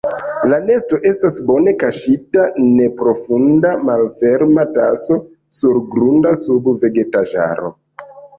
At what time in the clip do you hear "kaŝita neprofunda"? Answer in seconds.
1.83-3.75